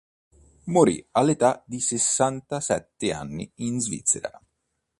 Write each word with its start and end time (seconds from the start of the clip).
Morì 0.63 1.07
all'età 1.11 1.61
di 1.63 1.79
sessantasette 1.79 3.13
anni 3.13 3.51
in 3.57 3.79
Svizzera. 3.79 4.41